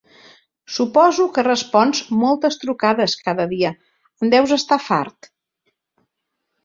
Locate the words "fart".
4.87-5.31